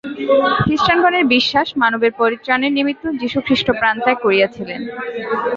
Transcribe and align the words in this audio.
খ্রীষ্টানগণের 0.61 1.25
বিশ্বাস, 1.35 1.67
মানবের 1.81 2.11
পরিত্রাণের 2.21 2.75
নিমিত্ত 2.77 3.03
যীশুখ্রীষ্ট 3.21 3.67
প্রাণত্যাগ 3.79 4.17
করিয়াছিলেন। 4.25 4.81